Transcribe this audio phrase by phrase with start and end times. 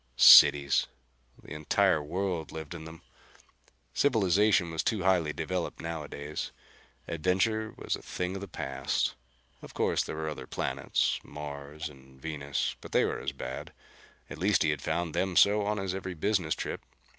[0.17, 0.87] Cities!
[1.43, 3.03] The entire world lived in them!
[3.93, 6.49] Civilization was too highly developed nowadays.
[7.07, 9.13] Adventure was a thing of the past.
[9.61, 13.73] Of course there were the other planets, Mars and Venus, but they were as bad.
[14.27, 16.81] At least he had found them so on his every business trip.